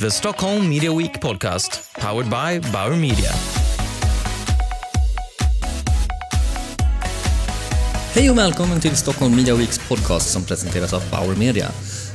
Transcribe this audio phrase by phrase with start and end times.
[0.00, 3.30] The Stockholm Media Week podcast, powered by Bauer Media.
[8.14, 11.68] Hej och välkommen till Stockholm Media Weeks podcast som presenteras av Bauer Media.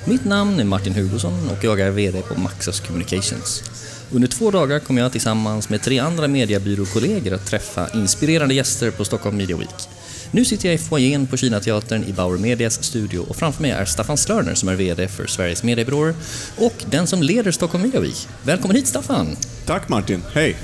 [0.05, 3.63] Mitt namn är Martin Hugosson och jag är VD på Maxus Communications.
[4.11, 9.05] Under två dagar kommer jag tillsammans med tre andra mediebyråkollegor att träffa inspirerande gäster på
[9.05, 9.89] Stockholm Media Week.
[10.33, 13.85] Nu sitter jag i foajén på Kinateatern i Bauer Medias studio och framför mig är
[13.85, 16.13] Staffan Störner som är VD för Sveriges mediebyråer
[16.57, 18.27] och den som leder Stockholm Media Week.
[18.43, 19.27] Välkommen hit Staffan!
[19.65, 20.57] Tack Martin, hej!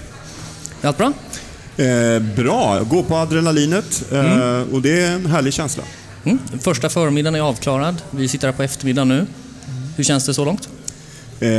[0.82, 1.14] Är allt bra?
[1.86, 5.84] Eh, bra, gå på adrenalinet eh, och det är en härlig känsla.
[6.23, 6.40] Mm.
[6.59, 8.02] Första förmiddagen är avklarad.
[8.12, 9.26] Vi sitter här på eftermiddagen nu.
[9.95, 10.70] Hur känns det så långt?
[11.40, 11.50] Eh,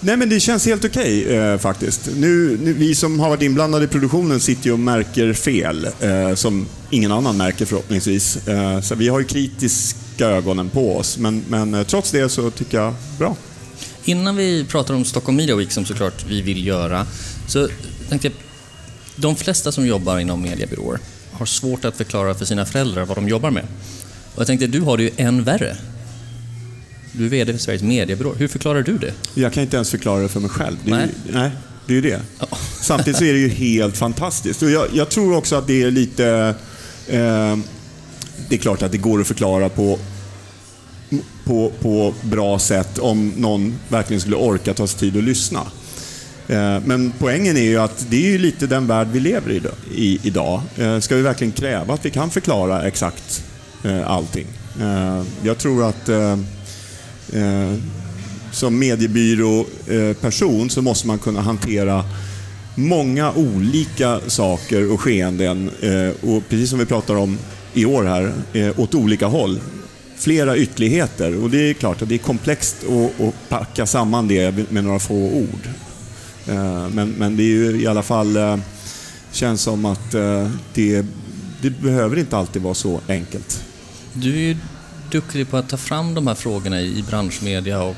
[0.00, 2.08] nej men det känns helt okej eh, faktiskt.
[2.16, 6.34] Nu, nu, vi som har varit inblandade i produktionen sitter ju och märker fel eh,
[6.34, 8.48] som ingen annan märker förhoppningsvis.
[8.48, 12.50] Eh, så vi har ju kritiska ögonen på oss men, men eh, trots det så
[12.50, 13.36] tycker jag bra.
[14.04, 17.06] Innan vi pratar om Stockholm Media Week som såklart vi vill göra,
[17.48, 17.68] så
[18.08, 18.34] tänkte jag,
[19.16, 20.98] de flesta som jobbar inom mediebyråer
[21.32, 23.64] har svårt att förklara för sina föräldrar vad de jobbar med.
[24.34, 25.76] Och jag tänkte, du har det ju än värre.
[27.18, 28.34] Du är VD för Sveriges mediebyrå.
[28.34, 29.12] Hur förklarar du det?
[29.34, 30.76] Jag kan inte ens förklara det för mig själv.
[30.84, 31.08] Det är, Nej.
[31.32, 31.50] Nej,
[31.86, 32.20] det är ju det.
[32.82, 34.62] Samtidigt så är det ju helt fantastiskt.
[34.62, 36.54] Och jag, jag tror också att det är lite...
[37.08, 37.56] Eh,
[38.48, 39.98] det är klart att det går att förklara på,
[41.44, 45.60] på, på bra sätt om någon verkligen skulle orka ta sig tid att lyssna.
[46.48, 49.60] Eh, Men poängen är ju att det är ju lite den värld vi lever
[49.94, 50.62] i, idag.
[50.76, 53.44] Eh, Ska vi verkligen kräva att vi kan förklara exakt
[53.84, 54.46] eh, allting?
[55.42, 56.08] Jag tror att
[57.32, 57.74] eh,
[58.56, 62.04] som mediebyråperson eh, så måste man kunna hantera
[62.74, 65.70] många olika saker och skeenden.
[65.80, 67.38] Eh, och precis som vi pratar om
[67.74, 69.60] i år här, eh, åt olika håll.
[70.16, 71.42] Flera ytterligheter.
[71.42, 74.98] Och det är klart att det är komplext att, att packa samman det med några
[74.98, 75.68] få ord.
[76.92, 78.38] Men, men det är ju i alla fall,
[79.32, 80.10] känns som att
[80.74, 81.06] det,
[81.62, 83.64] det behöver inte alltid vara så enkelt.
[84.12, 84.56] Du är ju
[85.10, 87.96] duktig på att ta fram de här frågorna i branschmedia och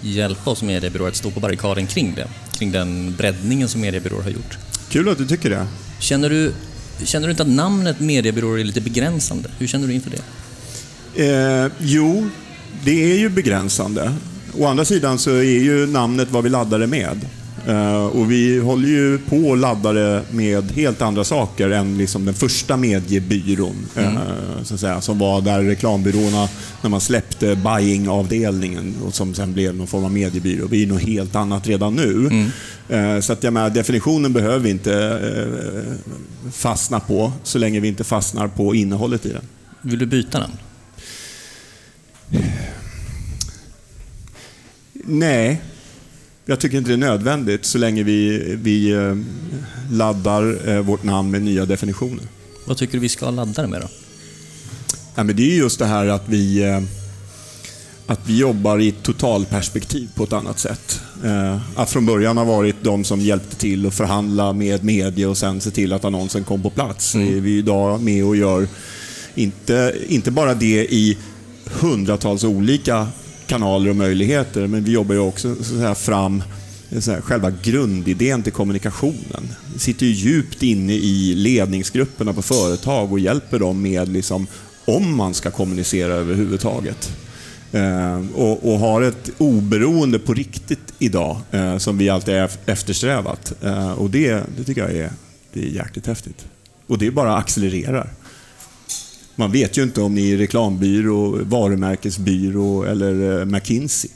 [0.00, 2.28] hjälpa oss mediebyråer att stå på barrikaden kring det.
[2.58, 4.58] Kring den breddningen som mediebyråer har gjort.
[4.88, 5.66] Kul att du tycker det.
[5.98, 6.52] Känner du,
[7.04, 9.50] känner du inte att namnet mediebyråer är lite begränsande?
[9.58, 10.22] Hur känner du inför det?
[11.16, 12.28] Eh, jo,
[12.84, 14.14] det är ju begränsande.
[14.58, 17.20] Å andra sidan så är ju namnet vad vi laddar det med.
[17.66, 22.24] Eh, och vi håller ju på och laddar det med helt andra saker än liksom
[22.24, 23.86] den första mediebyrån.
[23.96, 24.12] Eh,
[24.62, 26.48] så att säga, som var där reklambyråerna,
[26.82, 30.66] när man släppte buying-avdelningen och som sen blev någon form av mediebyrå.
[30.66, 32.30] Vi är något helt annat redan nu.
[32.88, 35.20] Eh, så att jag menar, definitionen behöver vi inte
[36.52, 39.42] fastna på så länge vi inte fastnar på innehållet i den.
[39.82, 40.52] Vill du byta namn?
[45.04, 45.62] Nej,
[46.48, 49.16] jag tycker inte det är nödvändigt så länge vi, vi eh,
[49.90, 52.24] laddar eh, vårt namn med nya definitioner.
[52.64, 53.88] Vad tycker du vi ska ladda det med då?
[55.14, 56.82] Ja, men det är just det här att vi, eh,
[58.06, 61.00] att vi jobbar i ett totalperspektiv på ett annat sätt.
[61.74, 65.60] Att från början ha varit de som hjälpte till att förhandla med media och sen
[65.60, 67.14] se till att annonsen kom på plats.
[67.14, 68.68] Är vi idag med och gör
[69.34, 71.16] inte, inte bara det i
[71.64, 73.08] hundratals olika
[73.46, 76.42] kanaler och möjligheter, men vi jobbar ju också så att säga, fram
[77.00, 79.48] så här, själva grundidén till kommunikationen.
[79.72, 84.46] Vi sitter ju djupt inne i ledningsgrupperna på företag och hjälper dem med liksom,
[84.84, 87.16] om man ska kommunicera överhuvudtaget.
[87.72, 93.64] Eh, och, och har ett oberoende på riktigt idag eh, som vi alltid har eftersträvat.
[93.64, 95.10] Eh, och det, det tycker jag är,
[95.52, 96.46] det är jäkligt häftigt.
[96.86, 98.10] Och det bara accelererar.
[99.36, 104.10] Man vet ju inte om ni är reklambyrå, varumärkesbyrå eller eh, McKinsey.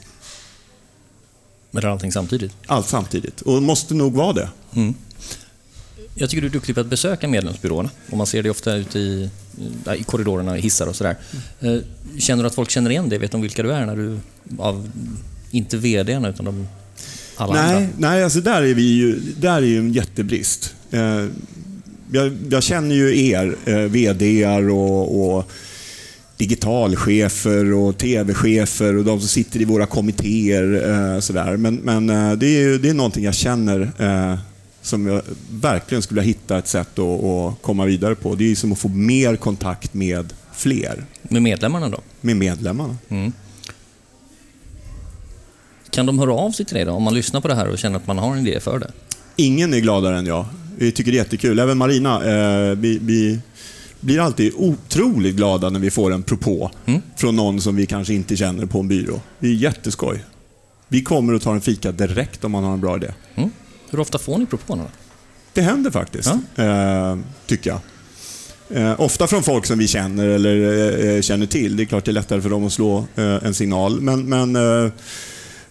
[1.77, 2.51] Eller allting samtidigt?
[2.65, 3.41] Allt samtidigt.
[3.41, 4.49] Och måste nog vara det.
[6.15, 7.89] Jag tycker du är duktig på att besöka medlemsbyråerna.
[8.11, 9.29] Och man ser det ofta ute i,
[9.99, 11.15] i korridorerna, hissar och sådär.
[11.59, 11.75] Eh,
[12.17, 13.19] Känner du att folk känner igen dig?
[13.19, 13.85] Vet de vilka du är?
[13.85, 14.17] När du,
[14.59, 14.89] av,
[15.51, 16.67] inte VDarna, utan de,
[17.35, 17.89] alla Nej, andra?
[17.97, 20.75] nej alltså där är, vi ju, där är ju en jättebrist.
[22.13, 25.51] Jag, jag känner ju er, eh, VDar och, och
[26.37, 30.89] digitalchefer och tv-chefer och de som sitter i våra kommittéer.
[31.15, 31.57] Eh, sådär.
[31.57, 34.39] Men, men eh, det, är, det är någonting jag känner eh,
[34.81, 35.21] som jag
[35.51, 38.35] verkligen skulle hitta ett sätt att, att komma vidare på.
[38.35, 41.99] Det är som att få mer kontakt med fler, Med medlemmarna då?
[42.21, 42.97] med medlemmarna.
[45.89, 46.91] Kan de höra av sig till dig då?
[46.91, 48.91] Om man lyssnar på det här och känner att man har en idé för det?
[49.35, 50.45] Ingen är gladare än jag.
[50.81, 51.59] Vi tycker det är jättekul.
[51.59, 52.15] Även Marina.
[52.15, 53.39] Eh, vi, vi
[53.99, 56.71] blir alltid otroligt glada när vi får en propå
[57.17, 59.21] från någon som vi kanske inte känner på en byrå.
[59.39, 60.25] Det är jätteskoj.
[60.87, 63.13] Vi kommer och tar en fika direkt om man har en bra idé.
[63.35, 63.49] Mm.
[63.89, 64.83] Hur ofta får ni propåerna?
[65.53, 67.79] Det händer faktiskt, eh, tycker jag.
[68.81, 71.77] Eh, ofta från folk som vi känner eller eh, känner till.
[71.77, 74.01] Det är klart det är lättare för dem att slå eh, en signal.
[74.01, 74.91] Men, men eh,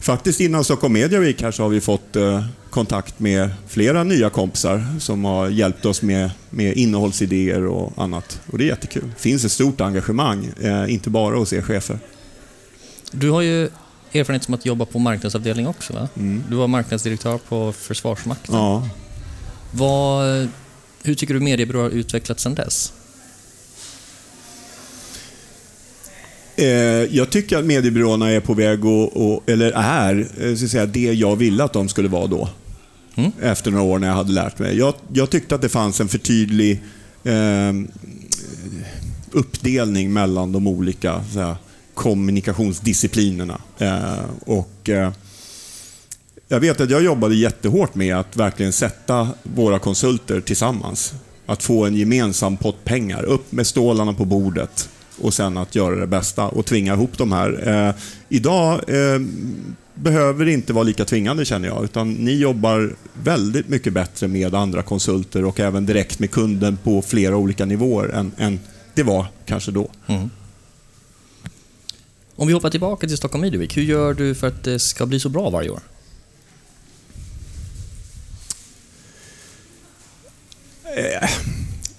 [0.01, 4.31] faktiskt innan Stockholm Media Week här så har vi fått eh, kontakt med flera nya
[4.31, 8.41] kompisar som har hjälpt oss med, med innehållsidéer och annat.
[8.47, 9.11] Och det är jättekul.
[9.17, 11.99] Det finns ett stort engagemang, eh, inte bara hos er chefer.
[13.13, 13.69] Du har ju
[14.13, 16.09] erfarenhet som att jobba på marknadsavdelning också va?
[16.17, 16.45] Mm.
[16.49, 18.55] Du var marknadsdirektör på Försvarsmakten.
[18.55, 18.89] Ja.
[19.73, 20.49] Vad,
[21.03, 22.93] hur tycker du mediebyrå har utvecklats sedan dess?
[27.11, 30.87] Jag tycker att mediebyråerna är på väg att, och, eller är, eh, så att säga,
[30.87, 32.49] det jag ville att de skulle vara då.
[33.15, 33.33] Mm.
[33.43, 34.79] Efter några år när jag hade lärt mig.
[34.79, 36.83] Jag, jag tyckte att det fanns en för tydlig
[37.25, 37.73] eh,
[39.33, 41.57] uppdelning mellan de olika här,
[41.95, 43.61] kommunikationsdisciplinerna.
[43.79, 45.13] Eh, och, eh,
[46.49, 51.15] jag vet att jag jobbade jättehårt med att verkligen sätta våra konsulter tillsammans.
[51.47, 54.89] Att få en gemensam pott pengar, upp med stålarna på bordet
[55.21, 57.69] och sen att göra det bästa och tvinga ihop de här.
[57.69, 57.95] Eh,
[58.29, 59.21] idag eh,
[59.95, 64.55] behöver det inte vara lika tvingande känner jag, utan ni jobbar väldigt mycket bättre med
[64.55, 68.61] andra konsulter och även direkt med kunden på flera olika nivåer än, än
[68.95, 69.91] det var kanske då.
[70.07, 70.31] Mm.
[72.37, 75.07] Om vi hoppar tillbaka till Stockholm Media Week, hur gör du för att det ska
[75.07, 75.81] bli så bra varje år?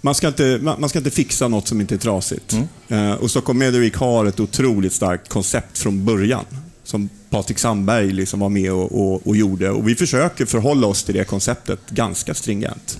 [0.01, 2.55] Man ska, inte, man ska inte fixa något som inte är trasigt.
[2.87, 6.45] Eh, och Stockholm Media Week har ett otroligt starkt koncept från början.
[6.83, 9.69] Som Patrik Sandberg liksom var med och, och, och gjorde.
[9.69, 12.99] Och vi försöker förhålla oss till det konceptet ganska stringent.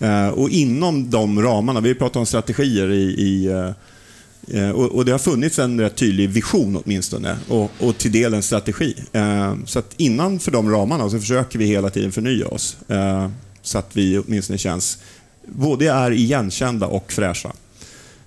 [0.00, 3.70] Eh, och inom de ramarna, vi pratar om strategier i, i eh,
[4.48, 8.34] Eh, Och, och det har funnits en rätt tydlig vision åtminstone och, och till del
[8.34, 8.94] en strategi.
[9.12, 12.76] Eh, Så att innanför de ramarna så försöker vi hela tiden förnya oss.
[13.62, 14.98] Så att vi åtminstone känns,
[15.46, 17.52] både är igenkända och fräscha.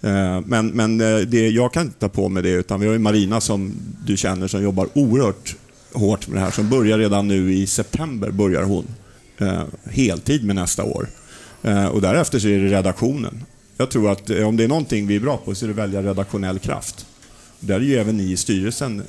[0.05, 2.93] Eh, men, men eh, det, jag kan inte ta på mig det utan vi har
[2.93, 3.73] ju Marina som
[4.05, 5.55] du känner som jobbar oerhört
[5.93, 6.51] hårt med det här.
[6.51, 8.85] Som börjar redan nu i september börjar hon
[9.37, 11.07] eh, heltid med nästa år.
[11.91, 13.43] Och därefter så är det redaktionen.
[13.77, 15.89] Jag tror att om det är någonting vi är bra på så är det att
[15.89, 17.05] välja redaktionell kraft.
[17.59, 19.03] Där är ju även ni i styrelsen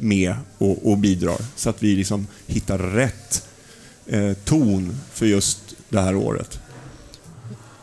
[0.00, 3.48] med och, och bidrar så att vi liksom hittar rätt
[4.44, 6.59] ton för just det här året.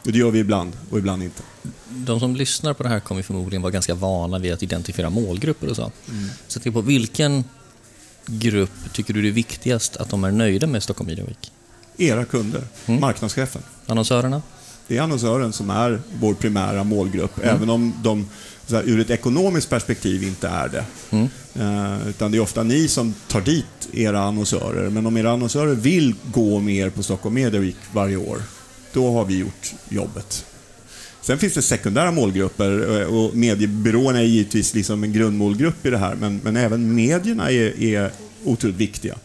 [0.07, 1.44] Och det gör vi ibland och ibland inte.
[1.89, 5.69] De som lyssnar på det här kommer förmodligen vara ganska vana vid att identifiera målgrupper
[5.69, 5.92] och så.
[6.48, 7.44] Så tänk på vilken
[8.25, 11.51] grupp tycker du det är viktigast att de är nöjda med Stockholm Media Week?
[11.98, 13.01] Era kunder, Mm.
[13.01, 13.62] marknadschefen.
[13.86, 14.42] Annonsörerna?
[14.88, 18.30] Det är annonsören som är vår primära målgrupp, även om de
[18.69, 20.86] här, ur ett ekonomiskt perspektiv inte är det.
[21.09, 21.27] Mm.
[21.56, 24.89] Eh, utan det är ofta ni som tar dit era annonsörer.
[24.89, 28.42] Men om era annonsörer vill gå med er på Stockholm Media Week varje år,
[28.98, 30.46] då har vi gjort jobbet.
[31.22, 35.98] Sen finns det sekundära målgrupper eh, och mediebyråerna är givetvis liksom en grundmålgrupp i det
[35.98, 38.12] här, men, men även medierna är, är
[38.44, 39.16] otroligt viktiga.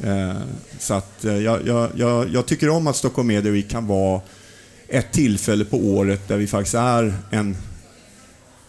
[0.00, 0.36] Eh,
[0.78, 4.20] Så att eh, jag, jag, jag, jag tycker om att Stockholm Media Week kan vara
[4.88, 7.56] ett tillfälle på året där vi faktiskt är en,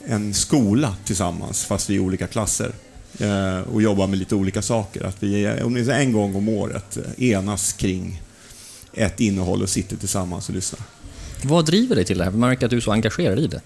[0.06, 2.72] en skola tillsammans, fast vi är i olika klasser.
[3.20, 5.04] Eh, Och jobbar med lite olika saker.
[5.06, 8.22] Att vi åtminstone en gång om året eh, enas kring
[8.93, 10.81] ett innehåll och sitter tillsammans och lyssnar.
[11.43, 12.31] Vad driver dig till det här?
[12.31, 13.62] Vi märker att du är så engagerad i det.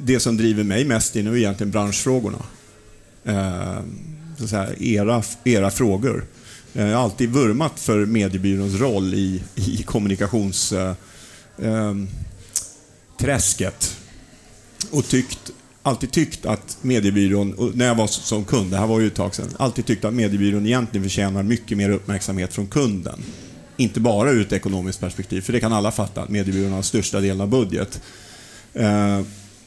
[0.00, 2.38] Det som driver mig mest är nu egentligen branschfrågorna.
[3.24, 3.80] Eh,
[4.38, 6.26] så att säga, era, era frågor.
[6.74, 10.72] Eh, Jag har alltid vurmat för mediebyråns roll i, i kommunikations...
[10.72, 10.94] Eh,
[11.58, 11.94] eh.
[14.90, 15.50] Och tyckt,
[15.86, 19.34] alltid tyckt att mediebyrån, när jag var som kund, det här var ju ett tag
[19.34, 23.18] sedan, alltid tyckt att mediebyrån egentligen förtjänar mycket mer uppmärksamhet från kunden.
[23.76, 27.20] Inte bara ur ett ekonomiskt perspektiv, för det kan alla fatta, att mediebyrån har största
[27.20, 28.00] delen av budget.
[28.72, 29.20] Eh,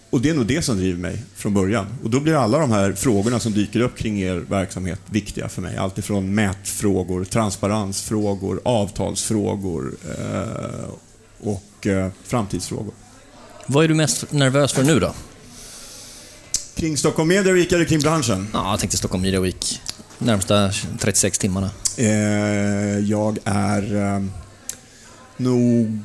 [0.09, 1.85] och det är nog det som driver mig från början.
[2.03, 5.61] Och då blir alla de här frågorna som dyker upp kring er verksamhet viktiga för
[5.61, 5.77] mig.
[5.77, 10.89] Alltifrån mätfrågor, transparensfrågor, avtalsfrågor eh,
[11.39, 12.93] och eh, framtidsfrågor.
[13.65, 15.13] Vad är du mest nervös för nu då?
[16.79, 18.47] Kring Stockholm Media Week eller kring branschen?
[18.53, 19.81] Ja, jag tänkte Stockholm Media Week.
[20.17, 21.69] Närmsta 36 timmarna.
[21.97, 24.23] Eh, jag är eh,
[25.37, 25.99] nog...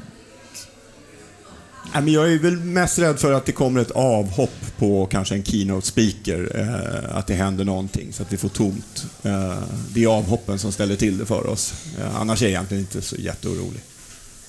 [1.95, 5.35] Nej, men jag är väl mest rädd för att det kommer ett avhopp på kanske
[5.35, 6.51] en keynote speaker.
[6.55, 9.07] Eh, att det händer någonting så att vi får tomt.
[9.23, 11.75] Eh, det är avhoppen som ställer till det för oss.
[11.99, 13.81] Eh, annars är jag egentligen inte så jätteorolig.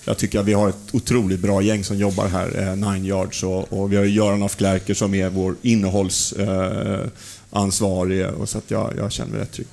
[0.06, 3.44] Jag tycker att vi har ett otroligt bra gäng som jobbar här, eh, Nine Yards,
[3.44, 8.72] och, och vi har Göran af Klerker som är vår innehållsansvarig, eh, och så att
[8.72, 9.68] jag, jag känner mig rätt trygg.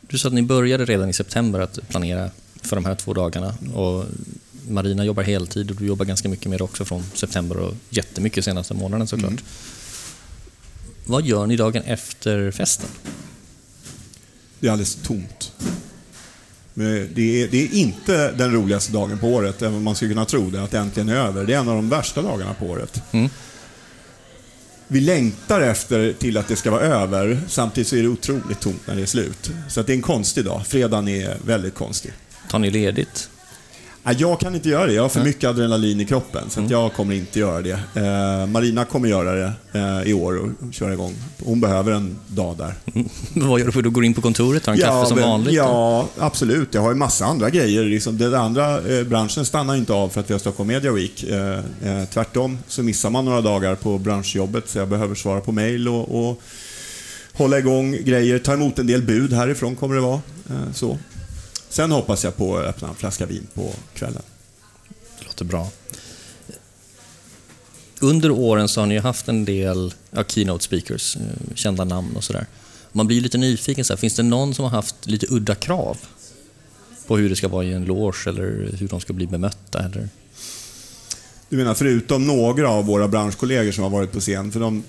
[0.00, 2.30] Du sa att ni började redan i september att planera
[2.62, 3.54] för de här två dagarna.
[3.74, 4.04] Och
[4.68, 8.44] Marina jobbar heltid och du jobbar ganska mycket med det också från september och jättemycket
[8.44, 9.30] senaste månaden såklart.
[9.30, 9.42] Mm.
[11.06, 12.88] Vad gör ni dagen efter festen?
[14.60, 15.52] Det är alldeles tomt.
[16.78, 20.24] Det är, det är inte den roligaste dagen på året, även om man skulle kunna
[20.24, 21.44] tro det, att det äntligen är över.
[21.44, 23.02] Det är en av de värsta dagarna på året.
[23.12, 23.28] Mm.
[24.88, 28.86] Vi längtar efter till att det ska vara över, samtidigt så är det otroligt tomt
[28.86, 29.50] när det är slut.
[29.68, 30.66] Så det är en konstig dag.
[30.66, 32.12] Fredagen är väldigt konstig.
[32.50, 33.30] Tar ni ledigt?
[34.12, 34.92] Jag kan inte göra det.
[34.92, 37.80] Jag har för mycket adrenalin i kroppen, så att jag kommer inte göra det.
[37.94, 41.14] Eh, Marina kommer göra det eh, i år och köra igång.
[41.44, 42.74] Hon behöver en dag där.
[43.48, 43.82] Vad gör du?
[43.82, 45.54] Du går in på kontoret, tar en kaffe som men- vanligt?
[45.54, 46.74] Ja, absolut.
[46.74, 47.84] Jag har ju massa andra grejer.
[47.84, 51.24] Liksom, den andra eh, branschen stannar inte av för att vi har Stockholm Media Week.
[52.12, 56.28] Tvärtom så missar man några dagar på branschjobbet så jag behöver svara på mail och,
[56.28, 56.40] och
[57.32, 58.38] hålla igång grejer.
[58.38, 60.20] Ta emot en del bud härifrån kommer det vara.
[60.74, 60.98] Så.
[61.76, 64.22] Sen hoppas jag på att öppna en flaska vin på kvällen.
[65.18, 65.68] Det låter bra.
[68.00, 72.24] Under åren så har ni haft en del ja, keynote speakers, eh, kända namn och
[72.24, 72.46] sådär.
[72.92, 75.96] Man blir lite nyfiken, så här, finns det någon som har haft lite udda krav
[77.06, 79.78] på hur det ska vara i en loge eller hur de ska bli bemötta?
[79.78, 80.08] Eller?
[81.48, 84.84] Du menar förutom några av våra branschkollegor som har varit på scen, för de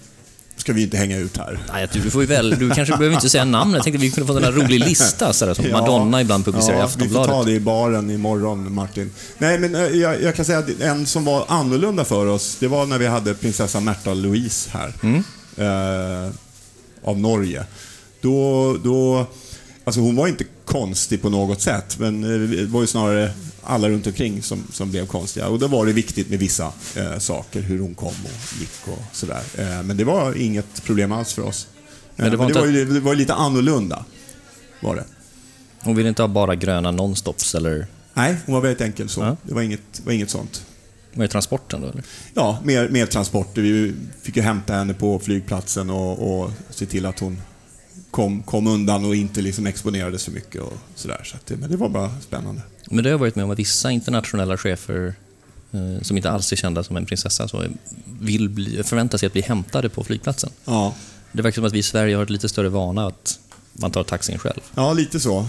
[0.67, 1.59] ska vi inte hänga ut här.
[1.73, 3.73] Nej, du, får ju väl, du kanske behöver inte säga namn.
[3.73, 5.81] Jag tänkte att vi kunde få en rolig lista sådär, som Ja.
[5.81, 7.31] Madonna ibland publicerar i ja, Vi får Aftonbladet.
[7.31, 9.11] ta det i baren imorgon, Martin.
[9.37, 12.67] Nej, men eh, jag, jag kan säga att en som var annorlunda för oss, det
[12.67, 14.93] var när vi hade prinsessa Märta Louise här.
[15.03, 15.23] Mm.
[15.57, 16.31] Eh,
[17.03, 17.63] av Norge.
[18.21, 19.25] Då, då,
[19.83, 23.31] alltså hon var inte konstig på något sätt, men eh, det var ju snarare
[23.63, 25.47] alla runt omkring som, som blev konstiga.
[25.47, 29.03] Och då var det viktigt med vissa eh, saker, hur hon kom och gick och
[29.15, 29.41] sådär.
[29.57, 31.67] Eh, men det var inget problem alls för oss.
[32.17, 34.05] Eh, Men det var men det, inte- var ju, det var lite annorlunda,
[34.81, 35.03] var det.
[35.81, 39.21] Hon vill inte ha bara gröna nonstops eller Nej, hon var väldigt enkel så.
[39.21, 39.37] Ja.
[39.43, 40.65] Det var inget, var inget sånt.
[41.13, 41.87] är transporten då?
[41.87, 42.03] Eller?
[42.33, 43.61] Ja, mer, mer transporter.
[43.61, 47.41] Vi fick ju hämta henne på flygplatsen och, och se till att hon
[48.17, 51.21] kom, kom undan och inte liksom exponerades för mycket och sådär.
[51.25, 52.61] Så att det, men det var bara spännande.
[52.89, 55.13] Men det har jag varit med om att vissa internationella chefer
[55.71, 57.63] eh, som inte alls är kända som en prinsessa så
[58.19, 60.49] vill bli, förväntar sig att bli hämtade på flygplatsen.
[60.65, 60.95] Ja,
[61.31, 63.39] Det verkar som att vi i Sverige har ett lite större vana att
[63.73, 64.59] man tar taxin själv.
[64.75, 65.39] ja lite så.
[65.39, 65.45] Eh,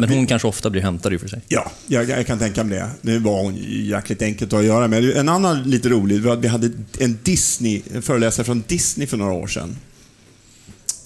[0.00, 1.40] Men vi- hon kanske ofta blir hämtad i och för sig.
[1.48, 2.90] Ja, jag, jag kan tänka mig det.
[3.00, 5.04] Nu var hon jäkligt enkelt att göra med.
[5.16, 9.16] En annan lite rolig var att vi hade en Disney, en föreläsare från Disney för
[9.16, 9.76] några år sedan.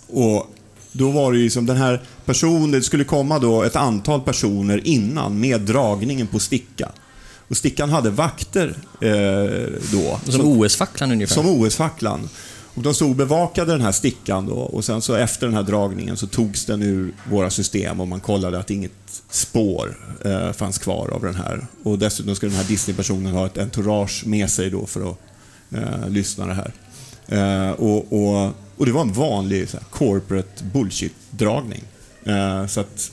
[0.06, 0.53] Och
[0.96, 4.86] då var det ju som den här personen, det skulle komma då ett antal personer
[4.86, 6.92] innan med dragningen på sticka.
[7.48, 10.20] Och stickan hade vakter eh, då.
[10.32, 11.34] Som OS-facklan ungefär.
[11.34, 12.28] Som OS-facklan.
[12.74, 15.62] Och de stod och bevakade den här stickan då och sen så efter den här
[15.62, 18.92] dragningen så togs den ur våra system och man kollade att inget
[19.30, 21.66] spår eh, fanns kvar av den här.
[21.82, 25.18] Och dessutom skulle den här Disney-personen ha ett entourage med sig då för att
[25.70, 26.72] eh, lyssna det här.
[27.28, 31.82] Eh, och, och, och det var en vanlig så här, corporate bullshit-dragning.
[32.24, 33.12] Eh, så att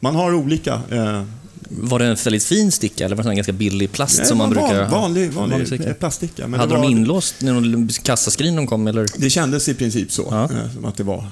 [0.00, 1.22] man har olika eh,
[1.68, 4.38] Var det en väldigt fin sticka eller var det en ganska billig plast Nej, som
[4.38, 5.84] man brukar van, vanlig, Vanlig vanlig, sticka.
[5.84, 6.46] eh, plaststicka.
[6.48, 9.06] Men Hade var, de inlåst när någon kassaskrin de kom eller?
[9.18, 10.44] Det kändes i princip så, Ja.
[10.44, 11.26] eh, som att det var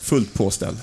[0.00, 0.76] fullt påställd.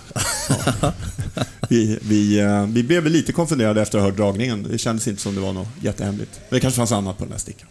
[0.81, 0.93] Ja.
[1.69, 4.67] vi, vi, eh, vi blev lite konfunderade efter att ha hört dragningen.
[4.71, 6.31] Det kändes inte som det var något jättehemligt.
[6.49, 7.67] Men det kanske fanns annat på den där stickan.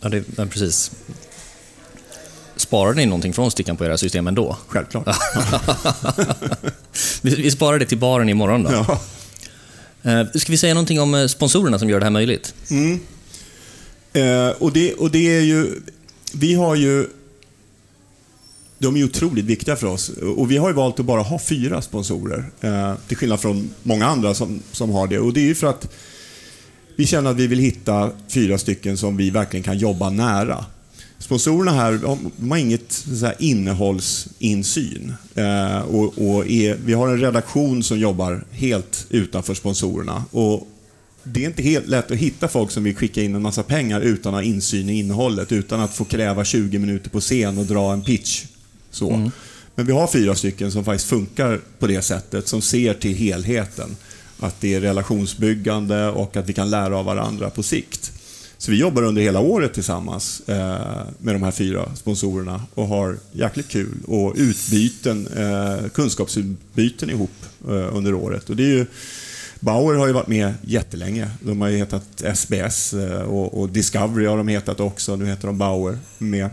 [0.00, 0.90] Ja, det, ja, precis.
[2.56, 4.56] Sparade ni någonting från stickan på era system ändå?
[4.68, 5.08] Självklart.
[7.22, 8.70] Vi, vi sparar det till baren imorgon då.
[8.70, 9.00] Ja.
[10.10, 12.54] Eh, ska vi säga någonting om eh, sponsorerna som gör det här möjligt?
[14.12, 15.80] Eh, och, det, och det är ju...
[16.32, 17.06] Vi har ju...
[18.78, 20.08] De är otroligt viktiga för oss.
[20.36, 22.44] Och vi har ju valt att bara ha fyra sponsorer.
[22.60, 25.18] Eh, till skillnad från många andra som, som har det.
[25.18, 25.88] Och det är ju för att
[26.96, 30.64] vi känner att vi vill hitta fyra stycken som vi verkligen kan jobba nära.
[31.18, 31.92] Sponsorerna här
[32.38, 35.14] de har inget så här, innehållsinsyn.
[35.34, 40.24] Eh, och, och är, vi har en redaktion som jobbar helt utanför sponsorerna.
[40.30, 40.68] Och
[41.22, 44.00] det är inte helt lätt att hitta folk som vill skicka in en massa pengar
[44.00, 47.64] utan att ha insyn i innehållet, utan att få kräva 20 minuter på scen och
[47.64, 48.44] dra en pitch.
[48.90, 49.30] Så.
[49.74, 53.96] Men vi har fyra stycken som faktiskt funkar på det sättet, som ser till helheten.
[54.40, 58.12] Att det är relationsbyggande och att vi kan lära av varandra på sikt.
[58.64, 63.16] Så vi jobbar under hela året tillsammans eh, med de här fyra sponsorerna och har
[63.32, 67.30] jäkligt kul och utbyten, eh, kunskapsutbyten ihop
[67.68, 68.50] eh, under året.
[68.50, 68.86] Och det är ju
[69.60, 71.30] Bauer har ju varit med jättelänge.
[71.40, 75.16] De har ju hetat SBS eh, och, och Discovery har de hetat också.
[75.16, 76.50] Nu heter de Bauer med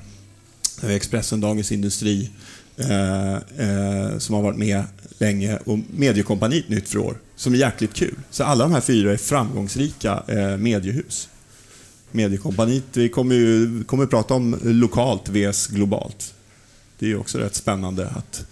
[0.84, 2.30] Expressen, Dagens Industri
[2.78, 4.84] eh, eh, som har varit med
[5.18, 8.16] länge och Mediekompaniet nytt för år som är jäkligt kul.
[8.32, 11.28] Så alla de här fyra är framgångsrika eh, mediehus.
[12.12, 16.34] Mediekompaniet, vi kommer ju kommer prata om lokalt vs globalt.
[17.00, 18.46] Det är ju också rätt spännande att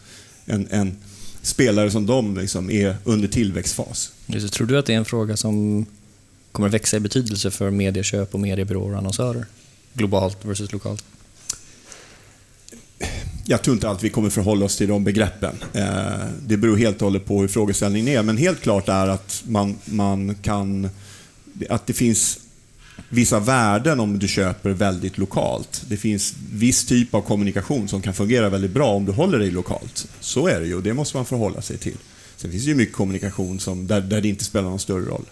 [0.46, 0.98] en, en
[1.42, 4.12] spelare som de liksom är under tillväxtfas.
[4.25, 5.86] Just, tror du att det är en fråga som
[6.51, 9.46] kommer växa i betydelse för medieköp och mediebyråer och annonsörer?
[9.94, 11.04] Globalt versus lokalt?
[13.46, 15.56] Jag tror inte att vi kommer förhålla oss till de begreppen.
[15.74, 19.44] Eh, det beror helt och hållet på hur frågeställningen är, men helt klart är att
[19.48, 20.89] man, man kan...
[21.70, 22.39] Att det finns
[23.10, 25.84] vissa värden om du köper väldigt lokalt.
[25.88, 29.51] Det finns viss typ av kommunikation som kan fungera väldigt bra om du håller dig
[29.51, 30.08] lokalt.
[30.20, 31.98] Så är det ju och det måste man förhålla sig till.
[32.38, 35.25] Sen finns det ju mycket kommunikation som, där, där det inte spelar någon större roll.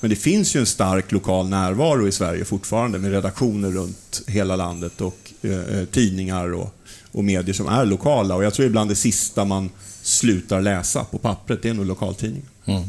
[0.00, 4.56] Men det finns ju en stark lokal närvaro i Sverige fortfarande med redaktioner runt hela
[4.56, 6.74] landet och eh, eh tidningar och,
[7.12, 8.34] och medier som är lokala.
[8.34, 9.70] Och jag tror ibland det sista man
[10.02, 12.48] slutar läsa på pappret, det är nog lokaltidningen.
[12.64, 12.82] Mm.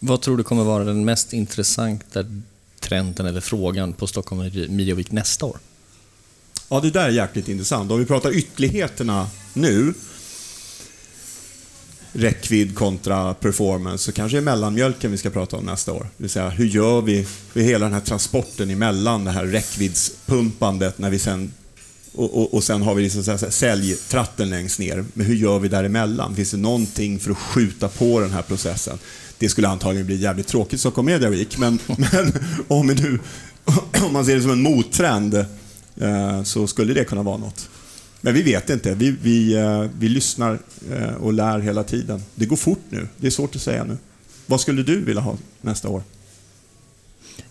[0.00, 2.24] Vad tror du kommer vara den mest intressanta
[2.80, 5.58] trenden eller frågan på Stockholm Media Week nästa år?
[6.68, 7.90] Ja, det där är jäkligt intressant.
[7.90, 9.94] Om vi pratar ytterligheterna nu,
[12.12, 16.08] räckvidd kontra performance, så kanske det är mellanmjölken vi ska prata om nästa år.
[16.16, 20.98] Det vill säga, hur gör vi för hela den här transporten emellan det här räckviddspumpandet
[20.98, 21.52] när vi sen
[22.18, 25.04] och, och, och sen har vi liksom så här, säljtratten längst ner.
[25.14, 26.34] Men hur gör vi däremellan?
[26.34, 28.98] Finns det någonting för att skjuta på den här processen?
[29.38, 32.32] Det skulle antagligen bli jävligt tråkigt Stockholm Media Week, men, men
[32.68, 33.18] om, nu,
[34.06, 37.68] om man ser det som en mottrend eh, så skulle det kunna vara något.
[38.20, 38.94] Men vi vet inte.
[38.94, 40.58] Vi, vi, eh, vi lyssnar
[40.90, 42.22] eh, och lär hela tiden.
[42.34, 43.08] Det går fort nu.
[43.16, 43.96] Det är svårt att säga nu.
[44.46, 46.02] Vad skulle du vilja ha nästa år?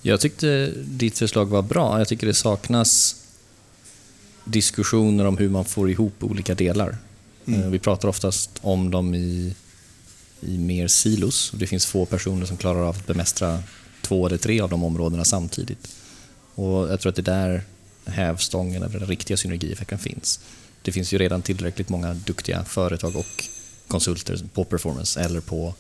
[0.01, 2.00] Jag tyckte ditt förslag var bra.
[2.00, 3.15] Jag tycker det saknas
[4.48, 6.98] diskussioner om hur man får ihop olika delar.
[7.46, 7.72] Mm.
[7.72, 9.56] Vi pratar oftast om dem i
[10.42, 11.51] i mer silos.
[11.56, 13.64] Det finns få personer som klarar av att bemästra
[14.01, 15.96] två eller tre av de områdena samtidigt.
[16.55, 17.64] Och jag tror att det är där
[18.05, 20.40] hävstången eller den riktiga synergieffekten finns.
[20.81, 23.46] Det finns ju redan tillräckligt många duktiga företag och
[23.88, 25.74] konsulter på performance eller på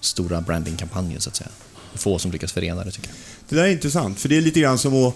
[0.00, 1.50] stora brandingkampanjer så att säga.
[1.94, 3.16] Få som lyckas förena det tycker jag.
[3.48, 5.14] Det där är intressant, för det är lite grann som att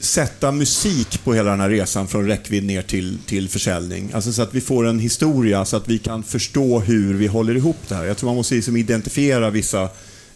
[0.00, 4.10] sätta musik på hela den här resan från räckvidd ner till, till försäljning.
[4.12, 7.56] Alltså så att vi får en historia så att vi kan förstå hur vi håller
[7.56, 8.04] ihop det här.
[8.04, 9.88] Jag tror man måste liksom identifiera vissa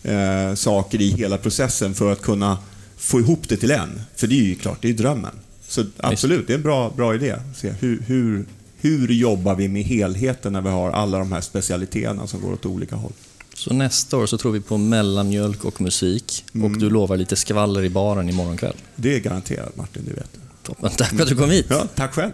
[0.02, 2.58] eh, saker i hela processen för att kunna
[2.96, 4.00] få ihop det till en.
[4.16, 5.34] För det är ju klart, det är drömmen.
[5.68, 7.36] Så absolut, det är en bra, bra idé.
[7.56, 8.44] Se hur, hur,
[8.80, 12.66] hur jobbar vi med helheten när vi har alla de här specialiteterna som går åt
[12.66, 13.12] olika håll?
[13.54, 16.64] Så nästa år så tror vi på mellanmjölk och musik mm.
[16.64, 18.76] och du lovar lite skvaller i baren imorgon kväll.
[18.96, 20.40] Det är garanterat Martin, det vet du.
[20.62, 21.66] Toppen, tack för att du kom hit.
[21.68, 22.32] Ja, tack själv.